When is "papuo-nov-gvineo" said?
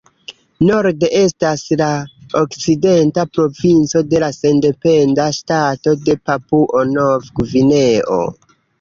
6.27-8.23